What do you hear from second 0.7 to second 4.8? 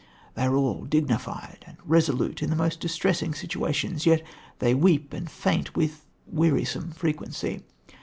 dignified and resolute in the most distressing situations, yet they